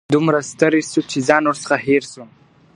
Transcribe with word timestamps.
دومره 0.15 0.39
ستړی 0.51 0.81
سو 0.91 0.99
چي 1.11 1.19
ځان 1.27 1.43
ورڅخه 1.45 1.75
هېر 1.87 2.03
سو. 2.11 2.23